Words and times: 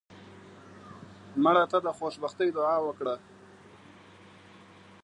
مړه 1.43 1.63
ته 1.71 1.77
د 1.85 1.87
خوشبختۍ 1.97 2.49
دعا 2.57 2.77
وکړه 2.83 3.15